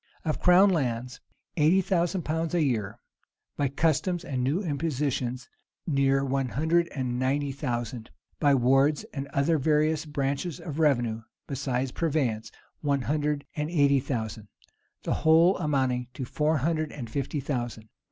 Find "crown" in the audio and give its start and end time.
0.41-0.71